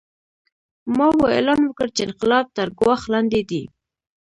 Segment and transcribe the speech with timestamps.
[0.97, 3.63] ماوو اعلان وکړ چې انقلاب تر ګواښ لاندې دی.